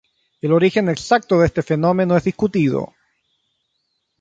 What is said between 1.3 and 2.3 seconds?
de este fenómeno es